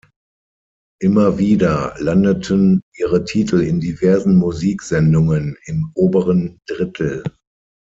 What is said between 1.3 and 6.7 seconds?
wieder landeten ihre Titel in diversen Musiksendungen im oberen